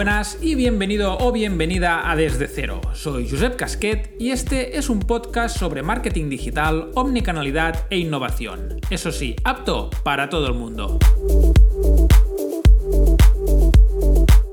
[0.00, 2.80] buenas y bienvenido o bienvenida a Desde Cero.
[2.94, 8.80] Soy Josep Casquet y este es un podcast sobre marketing digital, omnicanalidad e innovación.
[8.88, 10.98] Eso sí, apto para todo el mundo.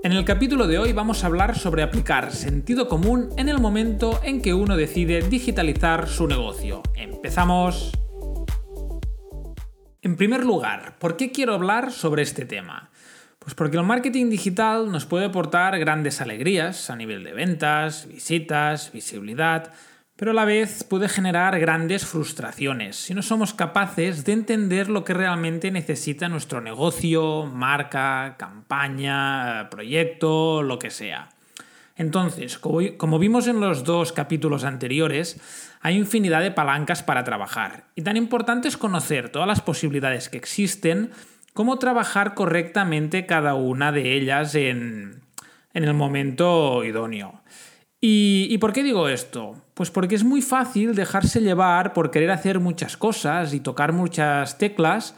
[0.03, 4.19] En el capítulo de hoy vamos a hablar sobre aplicar sentido común en el momento
[4.23, 6.83] en que uno decide digitalizar su negocio.
[6.93, 7.93] Empezamos.
[10.01, 12.89] En primer lugar, ¿por qué quiero hablar sobre este tema?
[13.47, 18.91] Pues porque el marketing digital nos puede aportar grandes alegrías a nivel de ventas, visitas,
[18.91, 19.71] visibilidad,
[20.17, 25.05] pero a la vez puede generar grandes frustraciones si no somos capaces de entender lo
[25.05, 31.29] que realmente necesita nuestro negocio, marca, campaña, proyecto, lo que sea.
[31.95, 35.39] Entonces, como vimos en los dos capítulos anteriores,
[35.79, 40.37] hay infinidad de palancas para trabajar y tan importante es conocer todas las posibilidades que
[40.37, 41.11] existen
[41.57, 45.23] cómo trabajar correctamente cada una de ellas en,
[45.73, 47.41] el momento idóneo.
[47.99, 49.55] ¿Y, ¿Y, por qué digo esto?
[49.73, 54.59] Pues porque es muy fácil dejarse llevar por querer hacer muchas cosas y tocar muchas
[54.59, 55.15] teclas,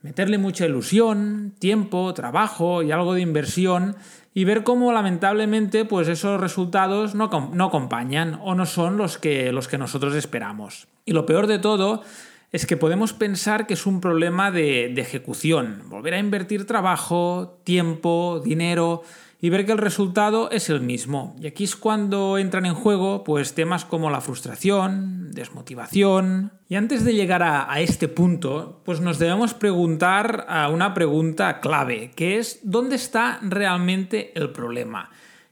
[0.00, 3.96] meterle mucha ilusión, tiempo, trabajo y algo de inversión
[4.32, 9.50] y ver cómo lamentablemente pues esos resultados no, no acompañan o no son los que,
[9.50, 10.86] los que nosotros esperamos.
[11.04, 12.04] Y lo peor de todo
[12.52, 18.40] es que podemos pensar que es un problema de, ejecución, volver a invertir trabajo, tiempo,
[18.44, 19.02] dinero
[19.40, 21.34] y ver que el resultado es el mismo.
[21.40, 26.52] Y aquí es cuando entran en juego pues, temas como la frustración, desmotivación.
[26.68, 31.60] Y antes de llegar a, a este punto, pues nos debemos preguntar a una pregunta
[31.60, 35.10] clave, que es ¿dónde está realmente el problema?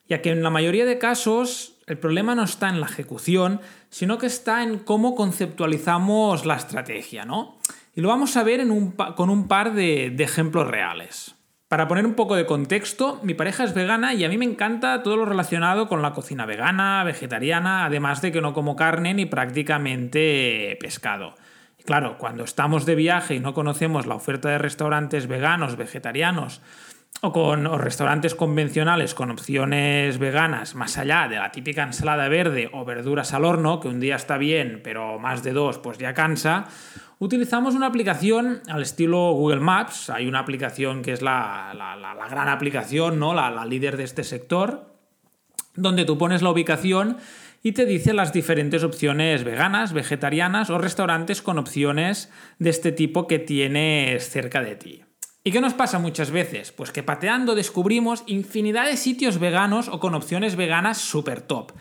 [0.08, 4.18] Ya que en la mayoría de casos el problema no está en la ejecución, sino
[4.18, 7.58] que está en cómo conceptualizamos la estrategia, ¿no?
[7.94, 8.64] Y lo vamos a ver
[9.16, 11.34] con un par de, ejemplos reales.
[11.66, 15.02] Para poner un poco de contexto, mi pareja es vegana y a mí me encanta
[15.02, 19.26] todo lo relacionado con la cocina vegana, vegetariana, además de que no como carne ni
[19.26, 21.34] prácticamente pescado.
[21.84, 26.62] Claro, cuando estamos de viaje y no conocemos la oferta de restaurantes veganos, vegetarianos,
[27.20, 32.84] o con restaurantes convencionales con opciones veganas, más allá de la típica ensalada verde o
[32.84, 36.66] verduras al horno, que un día está bien, pero más de dos pues ya cansa,
[37.18, 40.10] utilizamos una aplicación al estilo Google Maps.
[40.10, 41.72] Hay una aplicación que es la,
[42.30, 43.34] gran aplicación, ¿no?
[43.34, 44.94] La, la líder de este sector,
[45.74, 47.16] donde tú pones la ubicación
[47.64, 52.30] y te dice las diferentes opciones veganas, vegetarianas o restaurantes con opciones
[52.60, 55.07] de este tipo que tienes cerca de ti.
[55.48, 56.72] ¿Y qué nos pasa muchas veces?
[56.72, 61.72] Pues que pateando descubrimos infinidad de sitios veganos o con opciones veganas súper top.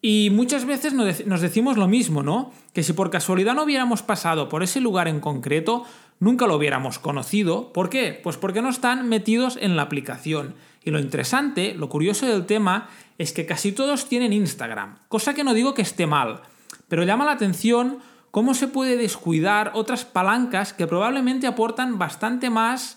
[0.00, 2.54] Y muchas veces nos decimos lo mismo, ¿no?
[2.72, 5.84] Que si por casualidad no hubiéramos pasado por ese lugar en concreto,
[6.20, 7.70] nunca lo hubiéramos conocido.
[7.74, 8.18] ¿Por qué?
[8.22, 10.54] Pues porque no están metidos en la aplicación.
[10.82, 15.44] Y lo interesante, lo curioso del tema, es que casi todos tienen Instagram, cosa que
[15.44, 16.40] no digo que esté mal,
[16.88, 17.98] pero llama la atención
[18.30, 22.96] cómo se puede descuidar otras palancas que probablemente aportan bastante más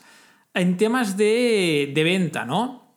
[0.56, 2.96] en temas de, venta, ¿no?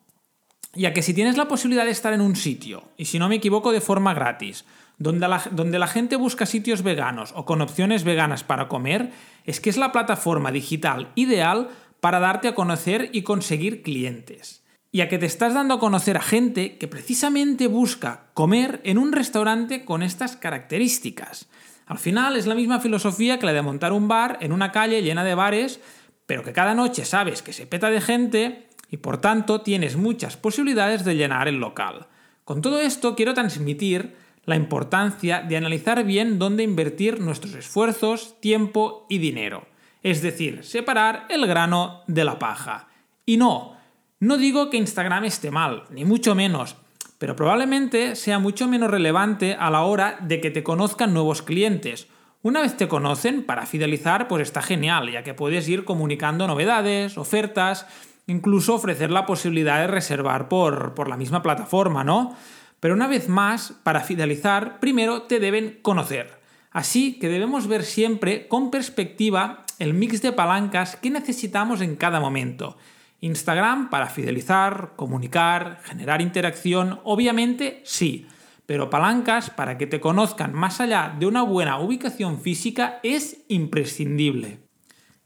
[0.74, 3.36] Ya que si tienes la posibilidad de estar en un sitio, y si no me
[3.36, 4.64] equivoco de forma gratis,
[4.96, 9.10] donde la, donde la, gente busca sitios veganos o con opciones veganas para comer,
[9.44, 11.68] es que es la plataforma digital ideal
[12.00, 14.64] para darte a conocer y conseguir clientes.
[14.92, 19.12] Ya que te estás dando a conocer a gente que precisamente busca comer en un
[19.12, 21.48] restaurante con estas características.
[21.86, 25.02] Al final es la misma filosofía que la de montar un bar en una calle
[25.02, 25.80] llena de bares,
[26.28, 30.36] pero que cada noche sabes que se peta de gente y por tanto tienes muchas
[30.36, 32.06] posibilidades de llenar el local.
[32.44, 39.06] Con todo esto quiero transmitir la importancia de analizar bien dónde invertir nuestros esfuerzos, tiempo
[39.08, 39.68] y dinero.
[40.02, 42.88] Es decir, separar el grano de la paja.
[43.24, 43.78] Y no,
[44.20, 46.76] no digo que Instagram esté mal, ni mucho menos,
[47.16, 52.06] pero probablemente sea mucho menos relevante a la hora de que te conozcan nuevos clientes.
[52.48, 57.18] Una vez te conocen, para fidelizar, pues está genial, ya que puedes ir comunicando novedades,
[57.18, 57.84] ofertas,
[58.26, 62.34] incluso ofrecer la posibilidad de reservar por, por la misma plataforma, ¿no?
[62.80, 66.40] Pero una vez más, para fidelizar, primero te deben conocer.
[66.70, 72.18] Así que debemos ver siempre con perspectiva el mix de palancas que necesitamos en cada
[72.18, 72.78] momento.
[73.20, 78.26] Instagram para fidelizar, comunicar, generar interacción, obviamente sí,
[78.68, 84.58] pero palancas para que te conozcan más allá de una buena ubicación física es imprescindible.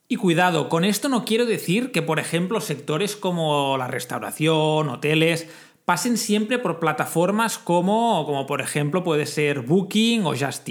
[0.07, 5.49] Y cuidado, con esto no quiero decir que, por ejemplo, sectores como la restauración, hoteles,
[5.85, 10.69] pasen siempre por plataformas como, como por ejemplo puede ser Booking o Just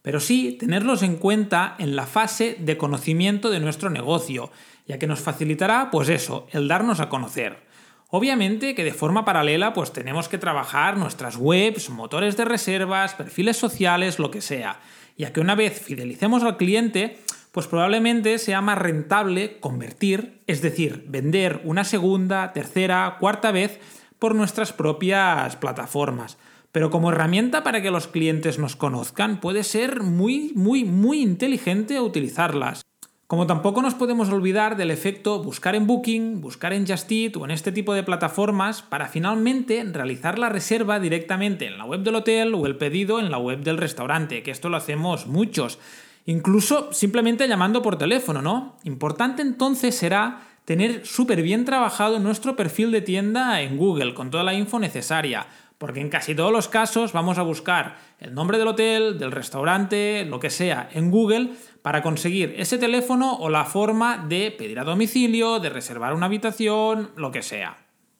[0.00, 4.50] pero sí tenerlos en cuenta en la fase de conocimiento de nuestro negocio
[4.86, 7.65] ya que nos facilitará, pues eso, el darnos a conocer.
[8.08, 13.56] Obviamente que de forma paralela pues tenemos que trabajar nuestras webs, motores de reservas, perfiles
[13.56, 14.80] sociales, lo que sea,
[15.16, 17.18] ya que una vez fidelicemos al cliente,
[17.50, 23.80] pues probablemente sea más rentable convertir, es decir, vender una segunda, tercera, cuarta vez
[24.18, 26.38] por nuestras propias plataformas.
[26.70, 32.00] Pero como herramienta para que los clientes nos conozcan, puede ser muy, muy, muy inteligente
[32.00, 32.82] utilizarlas.
[33.26, 37.44] Como tampoco nos podemos olvidar del efecto buscar en Booking, buscar en Just Eat o
[37.44, 42.14] en este tipo de plataformas para finalmente realizar la reserva directamente en la web del
[42.14, 45.80] hotel o el pedido en la web del restaurante, que esto lo hacemos muchos.
[46.24, 48.76] Incluso simplemente llamando por teléfono, ¿no?
[48.84, 54.44] Importante entonces será tener súper bien trabajado nuestro perfil de tienda en Google, con toda
[54.44, 55.48] la info necesaria.
[55.78, 60.24] Porque en casi todos los casos vamos a buscar el nombre del hotel, del restaurante,
[60.24, 61.50] lo que sea, en Google
[61.82, 67.10] para conseguir ese teléfono o la forma de pedir a domicilio, de reservar una habitación,
[67.16, 67.76] lo que sea.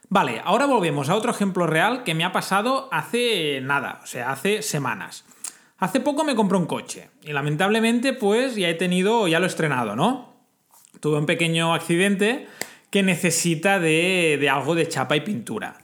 [0.09, 4.31] Vale, ahora volvemos a otro ejemplo real que me ha pasado hace nada, o sea,
[4.31, 5.25] hace semanas.
[5.79, 9.49] Hace poco me compré un coche y lamentablemente pues ya he tenido, ya lo he
[9.49, 10.37] estrenado, ¿no?
[11.01, 12.47] Tuve un pequeño accidente
[12.91, 15.79] que necesita de, de algo de chapa y pintura.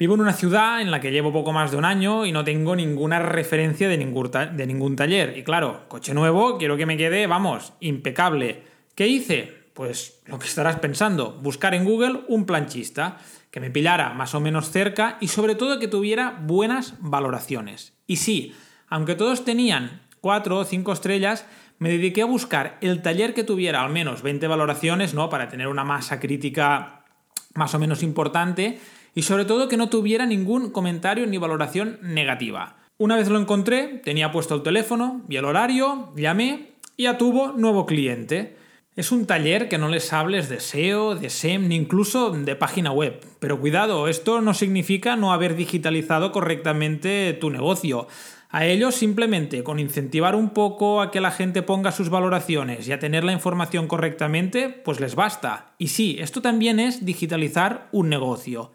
[0.00, 2.42] Vivo en una ciudad en la que llevo poco más de un año y no
[2.42, 5.36] tengo ninguna referencia de ningún, de ningún taller.
[5.36, 8.62] Y claro, coche nuevo, quiero que me quede, vamos, impecable.
[8.94, 9.52] ¿Qué hice?
[9.74, 13.18] Pues lo que estarás pensando, buscar en Google un planchista
[13.50, 17.92] que me pillara más o menos cerca y sobre todo que tuviera buenas valoraciones.
[18.06, 18.56] Y sí,
[18.88, 21.44] aunque todos tenían 4 o 5 estrellas,
[21.78, 25.28] me dediqué a buscar el taller que tuviera al menos 20 valoraciones, ¿no?
[25.28, 27.04] Para tener una masa crítica
[27.52, 28.78] más o menos importante
[29.14, 32.76] y sobre todo que no tuviera ningún comentario ni valoración negativa.
[32.98, 37.52] Una vez lo encontré, tenía puesto el teléfono y el horario, llamé y ya tuvo
[37.52, 38.56] nuevo cliente.
[38.94, 42.92] Es un taller que no les hables de SEO, de SEM ni incluso de página
[42.92, 43.24] web.
[43.38, 48.08] Pero cuidado, esto no significa no haber digitalizado correctamente tu negocio.
[48.50, 52.92] A ellos simplemente con incentivar un poco a que la gente ponga sus valoraciones y
[52.92, 55.72] a tener la información correctamente, pues les basta.
[55.78, 58.72] Y sí, esto también es digitalizar un negocio.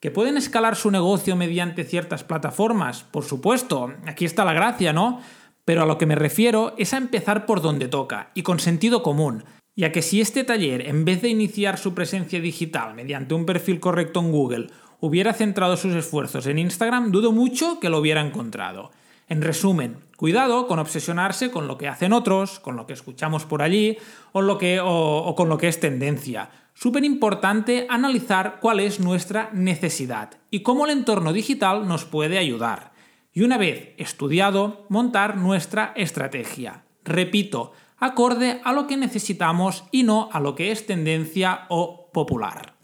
[0.00, 3.02] ¿Que pueden escalar su negocio mediante ciertas plataformas?
[3.02, 5.20] Por supuesto, aquí está la gracia, ¿no?
[5.64, 9.02] Pero a lo que me refiero es a empezar por donde toca y con sentido
[9.02, 9.42] común,
[9.74, 13.80] ya que si este taller, en vez de iniciar su presencia digital mediante un perfil
[13.80, 18.92] correcto en Google, hubiera centrado sus esfuerzos en Instagram, dudo mucho que lo hubiera encontrado.
[19.28, 23.62] En resumen, cuidado con obsesionarse con lo que hacen otros, con lo que escuchamos por
[23.62, 23.98] allí
[24.30, 30.60] o, o con lo que es tendencia súper importante analizar cuál es nuestra necesidad y
[30.60, 32.92] cómo el entorno digital nos puede ayudar.
[33.32, 36.84] Y una vez estudiado, montar nuestra estrategia.
[37.04, 42.74] Repito, acorde a lo que necesitamos y no a lo que es tendencia o popular.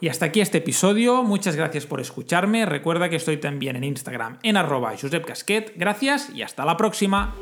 [0.00, 4.40] Y hasta aquí este episodio, muchas gracias por escucharme, recuerda que estoy también en Instagram
[4.42, 7.36] en arroba Casquet, gracias y hasta la próxima.